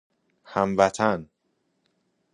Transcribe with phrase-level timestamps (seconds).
[0.49, 1.27] هموطن